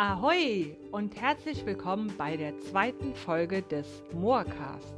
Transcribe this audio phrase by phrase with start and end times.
[0.00, 4.94] Ahoi und herzlich willkommen bei der zweiten Folge des Moorcast.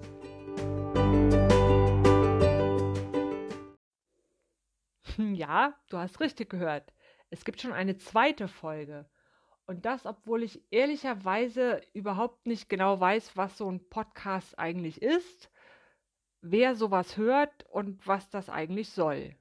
[5.16, 6.92] Ja, du hast richtig gehört.
[7.30, 9.08] Es gibt schon eine zweite Folge.
[9.66, 15.50] Und das, obwohl ich ehrlicherweise überhaupt nicht genau weiß, was so ein Podcast eigentlich ist,
[16.42, 19.34] wer sowas hört und was das eigentlich soll.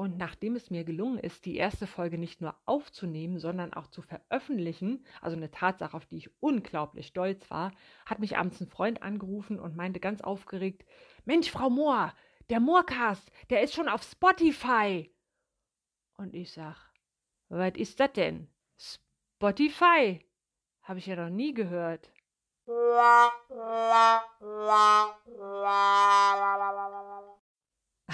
[0.00, 4.00] Und nachdem es mir gelungen ist, die erste Folge nicht nur aufzunehmen, sondern auch zu
[4.00, 7.72] veröffentlichen, also eine Tatsache, auf die ich unglaublich stolz war,
[8.06, 10.86] hat mich abends ein Freund angerufen und meinte ganz aufgeregt,
[11.26, 12.14] Mensch, Frau Mohr,
[12.48, 15.14] der Moorcast, der ist schon auf Spotify.
[16.16, 16.76] Und ich sag,
[17.50, 18.48] was ist das denn?
[18.78, 20.24] Spotify?
[20.80, 22.10] Habe ich ja noch nie gehört.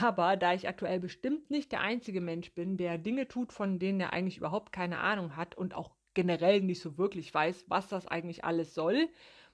[0.00, 4.00] Aber da ich aktuell bestimmt nicht der einzige Mensch bin, der Dinge tut, von denen
[4.00, 8.06] er eigentlich überhaupt keine Ahnung hat und auch generell nicht so wirklich weiß, was das
[8.06, 9.08] eigentlich alles soll,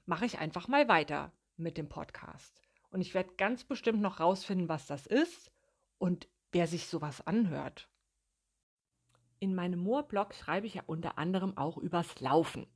[0.04, 2.60] mache ich einfach mal weiter mit dem Podcast.
[2.90, 5.52] Und ich werde ganz bestimmt noch rausfinden, was das ist
[5.98, 7.88] und wer sich sowas anhört.
[9.38, 12.66] In meinem Moorblog schreibe ich ja unter anderem auch übers Laufen.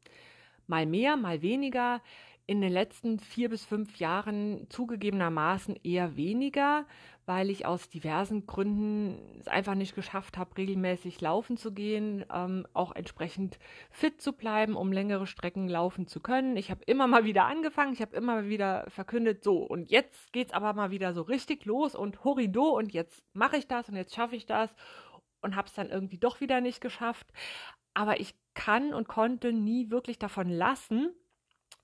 [0.66, 2.00] Mal mehr, mal weniger
[2.48, 6.86] in den letzten vier bis fünf Jahren zugegebenermaßen eher weniger,
[7.24, 12.64] weil ich aus diversen Gründen es einfach nicht geschafft habe, regelmäßig laufen zu gehen, ähm,
[12.72, 13.58] auch entsprechend
[13.90, 16.56] fit zu bleiben, um längere Strecken laufen zu können.
[16.56, 20.48] Ich habe immer mal wieder angefangen, ich habe immer wieder verkündet, so und jetzt geht
[20.48, 23.96] es aber mal wieder so richtig los und horido und jetzt mache ich das und
[23.96, 24.72] jetzt schaffe ich das
[25.40, 27.26] und habe es dann irgendwie doch wieder nicht geschafft.
[27.92, 31.12] Aber ich kann und konnte nie wirklich davon lassen,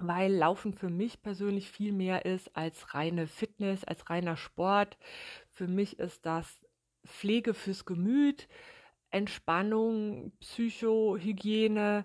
[0.07, 4.99] weil Laufen für mich persönlich viel mehr ist als reine Fitness, als reiner Sport.
[5.51, 6.65] Für mich ist das
[7.07, 8.49] Pflege fürs Gemüt,
[9.11, 12.05] Entspannung, Psychohygiene.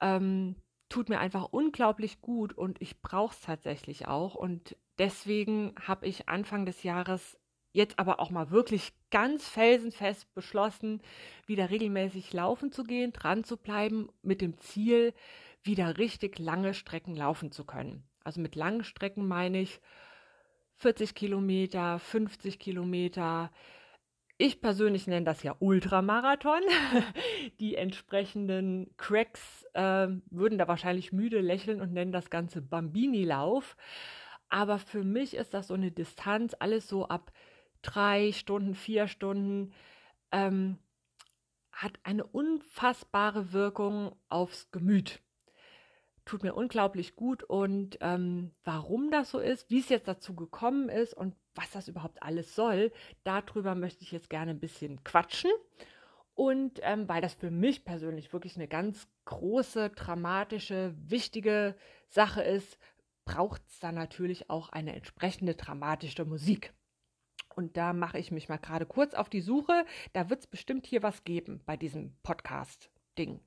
[0.00, 0.56] Ähm,
[0.88, 4.34] tut mir einfach unglaublich gut und ich brauche es tatsächlich auch.
[4.34, 7.38] Und deswegen habe ich Anfang des Jahres
[7.72, 11.00] jetzt aber auch mal wirklich ganz felsenfest beschlossen,
[11.46, 15.14] wieder regelmäßig laufen zu gehen, dran zu bleiben, mit dem Ziel,
[15.62, 18.04] wieder richtig lange Strecken laufen zu können.
[18.24, 19.80] Also mit langen Strecken meine ich
[20.76, 23.50] 40 Kilometer, 50 Kilometer.
[24.38, 26.62] Ich persönlich nenne das ja Ultramarathon.
[27.60, 33.76] Die entsprechenden Cracks äh, würden da wahrscheinlich müde lächeln und nennen das Ganze Bambini-Lauf.
[34.48, 37.32] Aber für mich ist das so eine Distanz, alles so ab
[37.82, 39.72] drei Stunden, vier Stunden,
[40.32, 40.78] ähm,
[41.72, 45.20] hat eine unfassbare Wirkung aufs Gemüt
[46.24, 50.88] tut mir unglaublich gut und ähm, warum das so ist, wie es jetzt dazu gekommen
[50.88, 52.92] ist und was das überhaupt alles soll,
[53.24, 55.50] darüber möchte ich jetzt gerne ein bisschen quatschen.
[56.34, 61.74] Und ähm, weil das für mich persönlich wirklich eine ganz große, dramatische, wichtige
[62.08, 62.78] Sache ist,
[63.24, 66.72] braucht es dann natürlich auch eine entsprechende dramatische Musik.
[67.54, 69.84] Und da mache ich mich mal gerade kurz auf die Suche.
[70.12, 73.40] Da wird es bestimmt hier was geben bei diesem Podcast-Ding.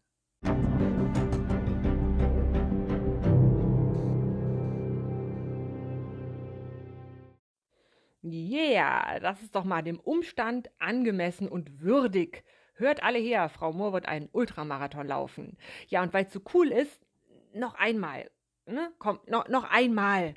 [8.35, 12.43] Yeah, das ist doch mal dem Umstand angemessen und würdig.
[12.73, 15.55] Hört alle her, Frau Mohr wird einen Ultramarathon laufen.
[15.87, 17.05] Ja, und weil es so cool ist,
[17.53, 18.31] noch einmal.
[18.65, 18.91] Ne?
[18.97, 20.33] Komm, noch, noch einmal.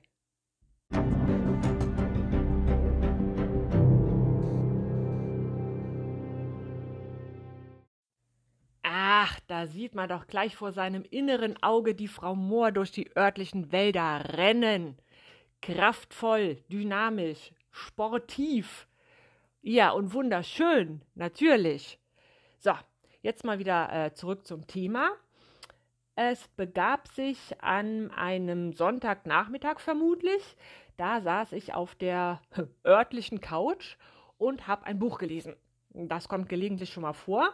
[8.83, 13.17] Ach, da sieht man doch gleich vor seinem inneren Auge die Frau Mohr durch die
[13.17, 14.99] örtlichen Wälder rennen.
[15.63, 18.89] Kraftvoll, dynamisch, sportiv.
[19.61, 21.99] Ja, und wunderschön, natürlich.
[22.59, 22.73] So,
[23.21, 25.11] jetzt mal wieder äh, zurück zum Thema.
[26.15, 30.57] Es begab sich an einem Sonntagnachmittag vermutlich.
[30.97, 32.41] Da saß ich auf der
[32.87, 33.97] örtlichen Couch
[34.39, 35.55] und habe ein Buch gelesen.
[35.91, 37.53] Das kommt gelegentlich schon mal vor.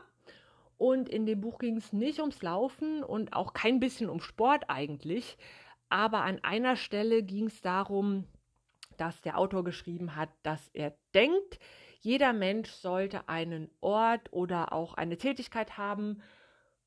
[0.78, 4.64] Und in dem Buch ging es nicht ums Laufen und auch kein bisschen um Sport
[4.68, 5.36] eigentlich.
[5.88, 8.26] Aber an einer Stelle ging es darum,
[9.02, 11.58] dass der Autor geschrieben hat, dass er denkt,
[11.98, 16.22] jeder Mensch sollte einen Ort oder auch eine Tätigkeit haben,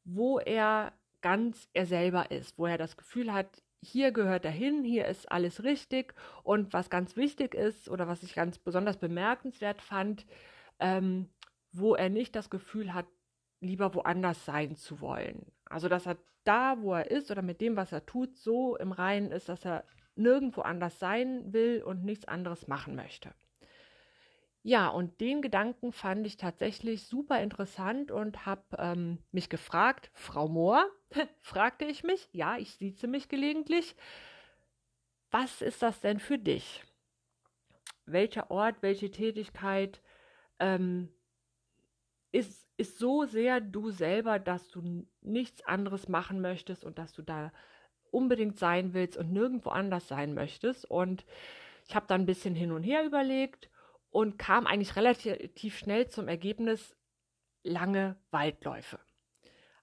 [0.05, 4.85] wo er ganz er selber ist, wo er das Gefühl hat, hier gehört er hin,
[4.85, 6.13] hier ist alles richtig.
[6.43, 10.25] Und was ganz wichtig ist oder was ich ganz besonders bemerkenswert fand,
[10.79, 11.27] ähm,
[11.73, 13.07] wo er nicht das Gefühl hat,
[13.59, 15.51] lieber woanders sein zu wollen.
[15.65, 18.93] Also, dass er da, wo er ist oder mit dem, was er tut, so im
[18.93, 19.83] Reinen ist, dass er
[20.15, 23.33] nirgendwo anders sein will und nichts anderes machen möchte.
[24.67, 30.47] Ja, und den Gedanken fand ich tatsächlich super interessant und habe ähm, mich gefragt, Frau
[30.47, 30.89] Mohr,
[31.41, 33.95] fragte ich mich, ja, ich sieze mich gelegentlich,
[35.29, 36.83] was ist das denn für dich?
[38.07, 40.01] Welcher Ort, welche Tätigkeit
[40.59, 41.09] ähm,
[42.31, 47.21] ist, ist so sehr du selber, dass du nichts anderes machen möchtest und dass du
[47.21, 47.51] da
[48.15, 50.89] unbedingt sein willst und nirgendwo anders sein möchtest.
[50.89, 51.25] Und
[51.87, 53.69] ich habe dann ein bisschen hin und her überlegt
[54.09, 56.95] und kam eigentlich relativ schnell zum Ergebnis
[57.63, 58.99] lange Waldläufe.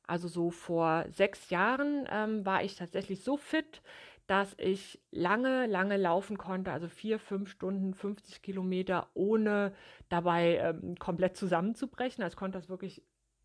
[0.06, 3.82] Also so vor sechs Jahren ähm, war ich tatsächlich so fit,
[4.26, 9.74] dass ich lange, lange laufen konnte, also vier, fünf Stunden, 50 Kilometer, ohne
[10.08, 12.22] dabei ähm, komplett zusammenzubrechen.
[12.22, 13.02] Also ich konnte das wirklich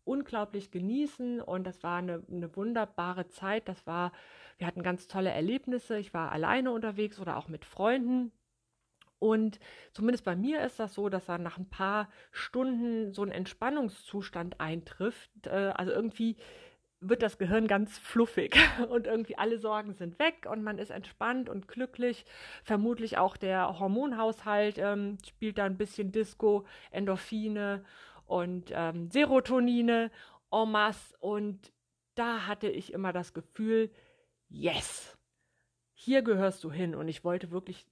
[0.08, 3.68] unglaublich genießen und das war eine, eine wunderbare Zeit.
[3.68, 4.12] Das war,
[4.56, 5.98] wir hatten ganz tolle Erlebnisse.
[5.98, 8.32] Ich war alleine unterwegs oder auch mit Freunden.
[9.18, 9.58] Und
[9.92, 14.60] zumindest bei mir ist das so, dass dann nach ein paar Stunden so ein Entspannungszustand
[14.60, 15.30] eintrifft.
[15.46, 16.36] Äh, also irgendwie
[17.00, 18.56] wird das Gehirn ganz fluffig
[18.90, 22.24] und irgendwie alle Sorgen sind weg und man ist entspannt und glücklich.
[22.64, 27.84] Vermutlich auch der Hormonhaushalt ähm, spielt da ein bisschen Disco, Endorphine
[28.28, 30.10] und ähm, Serotonine
[30.52, 31.16] en masse.
[31.18, 31.72] Und
[32.14, 33.90] da hatte ich immer das Gefühl,
[34.48, 35.18] yes,
[35.94, 36.94] hier gehörst du hin.
[36.94, 37.86] Und ich wollte wirklich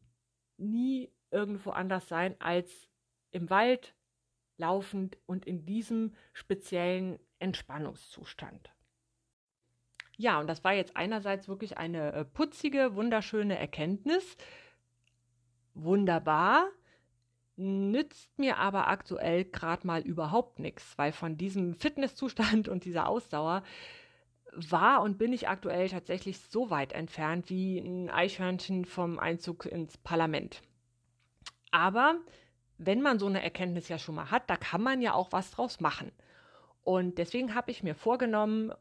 [0.58, 2.88] nie irgendwo anders sein als
[3.30, 3.94] im Wald
[4.58, 8.72] laufend und in diesem speziellen Entspannungszustand.
[10.16, 14.36] Ja, und das war jetzt einerseits wirklich eine äh, putzige, wunderschöne Erkenntnis.
[15.74, 16.70] Wunderbar.
[17.56, 23.62] Nützt mir aber aktuell gerade mal überhaupt nichts, weil von diesem Fitnesszustand und dieser Ausdauer
[24.52, 29.98] war und bin ich aktuell tatsächlich so weit entfernt wie ein Eichhörnchen vom Einzug ins
[29.98, 30.62] Parlament.
[31.70, 32.16] Aber
[32.78, 35.50] wenn man so eine Erkenntnis ja schon mal hat, da kann man ja auch was
[35.50, 36.12] draus machen.
[36.82, 38.72] Und deswegen habe ich mir vorgenommen,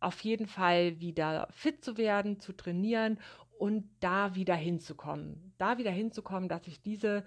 [0.00, 3.18] auf jeden Fall wieder fit zu werden, zu trainieren
[3.58, 5.52] und da wieder hinzukommen.
[5.58, 7.24] Da wieder hinzukommen, dass ich diese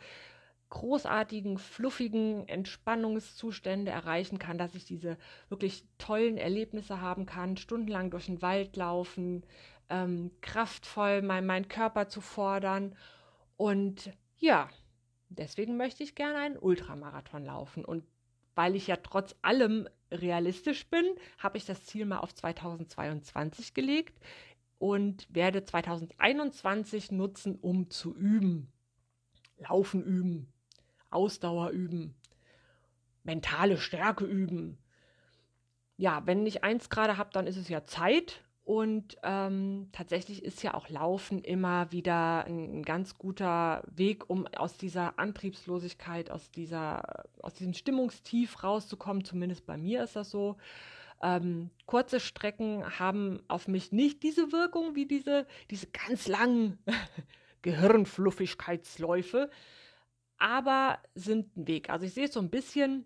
[0.72, 5.18] großartigen, fluffigen Entspannungszustände erreichen kann, dass ich diese
[5.50, 9.46] wirklich tollen Erlebnisse haben kann, stundenlang durch den Wald laufen,
[9.90, 12.96] ähm, kraftvoll mein, meinen Körper zu fordern.
[13.58, 14.70] Und ja,
[15.30, 17.86] deswegen möchte ich gerne einen Ultramarathon laufen.
[17.86, 18.04] Und
[18.56, 21.06] weil ich ja trotz allem realistisch bin,
[21.38, 24.18] habe ich das Ziel mal auf 2022 gelegt
[24.80, 28.72] und werde 2021 nutzen, um zu üben.
[29.58, 30.52] Laufen üben,
[31.12, 32.16] Ausdauer üben,
[33.24, 34.78] mentale Stärke üben.
[35.98, 40.62] Ja, wenn ich eins gerade habe, dann ist es ja Zeit und ähm, tatsächlich ist
[40.64, 46.52] ja auch Laufen immer wieder ein, ein, ganz guter Weg, um aus dieser Antriebslosigkeit, aus,
[46.52, 49.26] dieser, aus diesem Stimmungstief rauszukommen.
[49.26, 50.58] Zumindest bei mir ist das so.
[51.24, 56.80] Ähm, kurze Strecken haben auf mich nicht diese Wirkung wie diese, diese ganz langen
[57.64, 59.50] Gehirnfluffigkeitsläufe,
[60.42, 61.90] aber sind ein Weg.
[61.90, 63.06] Also ich sehe es so ein bisschen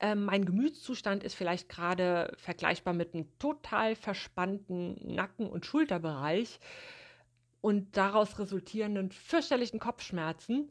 [0.00, 6.58] ähm, mein Gemütszustand ist vielleicht gerade vergleichbar mit einem total verspannten Nacken- und Schulterbereich
[7.60, 10.70] und daraus resultierenden fürchterlichen Kopfschmerzen.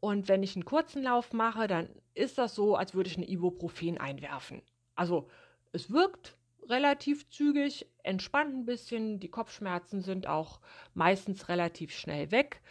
[0.00, 3.28] Und wenn ich einen kurzen Lauf mache, dann ist das so, als würde ich eine
[3.28, 4.62] Ibuprofen einwerfen.
[4.94, 5.28] Also
[5.72, 6.36] es wirkt
[6.68, 10.60] relativ zügig, entspannt ein bisschen, die Kopfschmerzen sind auch
[10.94, 12.62] meistens relativ schnell weg,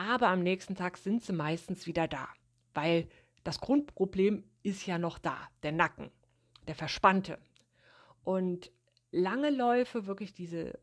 [0.00, 2.26] aber am nächsten Tag sind sie meistens wieder da,
[2.72, 3.06] weil
[3.44, 6.10] das Grundproblem ist ja noch da, der Nacken,
[6.66, 7.38] der verspannte.
[8.24, 8.72] Und
[9.10, 10.78] lange Läufe, wirklich diese,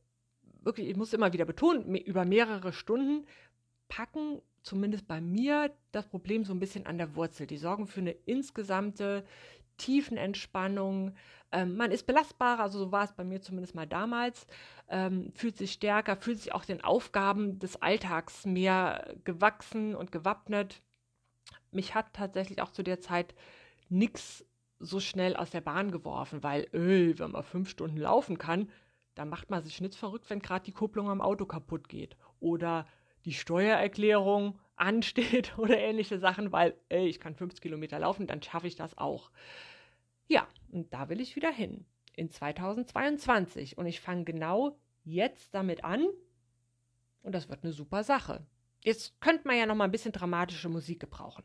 [0.61, 3.25] wirklich, ich muss immer wieder betonen, über mehrere Stunden
[3.87, 7.47] packen zumindest bei mir das Problem so ein bisschen an der Wurzel.
[7.47, 9.25] Die sorgen für eine insgesamte
[9.77, 11.13] Tiefenentspannung.
[11.51, 14.47] Ähm, man ist belastbarer, also so war es bei mir zumindest mal damals,
[14.89, 20.81] ähm, fühlt sich stärker, fühlt sich auch den Aufgaben des Alltags mehr gewachsen und gewappnet.
[21.71, 23.33] Mich hat tatsächlich auch zu der Zeit
[23.89, 24.45] nichts
[24.79, 28.69] so schnell aus der Bahn geworfen, weil, öh, wenn man fünf Stunden laufen kann,
[29.15, 32.15] dann macht man sich nicht verrückt, wenn gerade die Kupplung am Auto kaputt geht.
[32.39, 32.85] Oder
[33.25, 38.67] die Steuererklärung ansteht oder ähnliche Sachen, weil, ey, ich kann 50 Kilometer laufen, dann schaffe
[38.67, 39.31] ich das auch.
[40.27, 41.85] Ja, und da will ich wieder hin.
[42.13, 43.77] In 2022.
[43.77, 46.05] Und ich fange genau jetzt damit an.
[47.21, 48.45] Und das wird eine super Sache.
[48.83, 51.43] Jetzt könnte man ja noch mal ein bisschen dramatische Musik gebrauchen.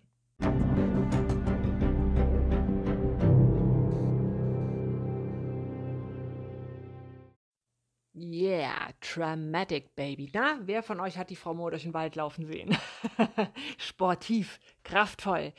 [8.33, 10.31] Yeah, Dramatic Baby.
[10.33, 12.75] Na, wer von euch hat die Frau Mohr durch den Wald laufen sehen?
[13.77, 15.53] Sportiv, kraftvoll.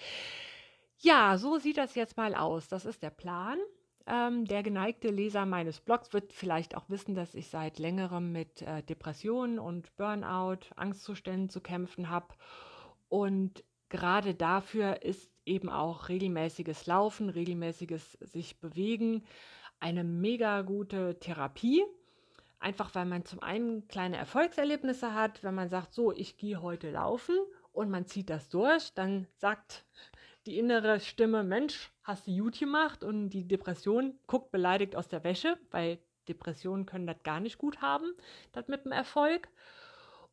[0.98, 2.68] Ja, so sieht das jetzt mal aus.
[2.68, 3.60] Das ist der Plan.
[4.08, 8.63] Ähm, der geneigte Leser meines Blogs wird vielleicht auch wissen, dass ich seit längerem mit
[8.63, 12.34] äh, Depressionen und Burnout, Angstzuständen zu kämpfen habe.
[13.08, 19.25] Und gerade dafür ist eben auch regelmäßiges Laufen, regelmäßiges sich bewegen
[19.80, 21.84] eine mega gute Therapie.
[22.63, 26.91] Einfach weil man zum einen kleine Erfolgserlebnisse hat, wenn man sagt, so, ich gehe heute
[26.91, 27.36] laufen
[27.74, 29.84] und man zieht das durch, dann sagt
[30.46, 35.25] die innere Stimme, Mensch, hast du gut gemacht und die Depression guckt beleidigt aus der
[35.25, 38.13] Wäsche, weil Depressionen können das gar nicht gut haben,
[38.53, 39.50] das mit dem Erfolg.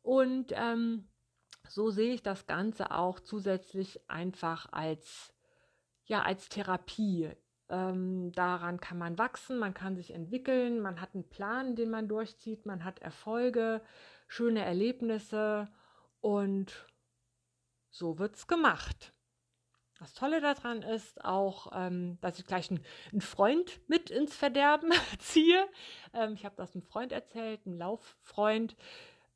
[0.01, 1.09] Und ähm,
[1.67, 5.33] so sehe ich das Ganze auch zusätzlich einfach als,
[6.05, 7.31] ja, als Therapie.
[7.71, 12.09] Ähm, daran kann man wachsen, man kann sich entwickeln, man hat einen Plan, den man
[12.09, 13.81] durchzieht, man hat Erfolge,
[14.27, 15.69] schöne Erlebnisse
[16.19, 16.85] und
[17.89, 19.13] so wird es gemacht.
[19.99, 24.91] Das Tolle daran ist auch, ähm, dass ich gleich einen, einen, Freund mit ins Verderben
[25.19, 25.65] ziehe.
[26.13, 28.75] Ähm, ich habe das einem Freund erzählt, einem Lauffreund,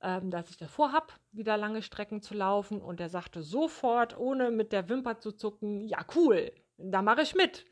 [0.01, 2.81] ähm, dass ich davor habe, wieder lange Strecken zu laufen.
[2.81, 7.35] Und er sagte sofort, ohne mit der Wimper zu zucken, ja cool, da mache ich
[7.35, 7.65] mit.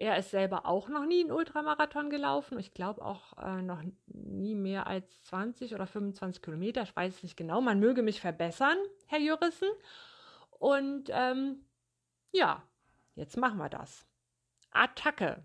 [0.00, 2.58] Er ist selber auch noch nie einen Ultramarathon gelaufen.
[2.58, 6.82] Ich glaube auch äh, noch nie mehr als 20 oder 25 Kilometer.
[6.82, 7.60] Ich weiß es nicht genau.
[7.60, 8.78] Man möge mich verbessern,
[9.08, 9.68] Herr Jürissen.
[10.58, 11.66] Und ähm,
[12.32, 12.62] ja,
[13.14, 14.06] jetzt machen wir das.
[14.70, 15.44] Attacke!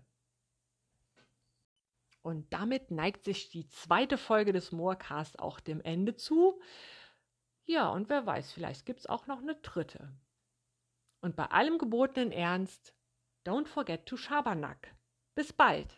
[2.22, 6.62] Und damit neigt sich die zweite Folge des Moorcast auch dem Ende zu.
[7.66, 10.14] Ja, und wer weiß, vielleicht gibt es auch noch eine dritte.
[11.20, 12.94] Und bei allem gebotenen Ernst,
[13.46, 14.90] don't forget to Schabernack.
[15.36, 15.94] Bis bald!